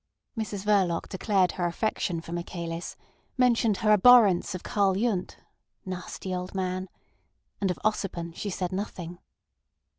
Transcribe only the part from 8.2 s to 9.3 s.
she said nothing.